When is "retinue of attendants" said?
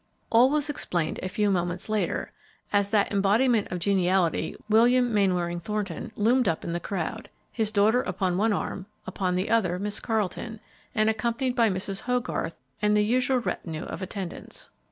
13.41-14.71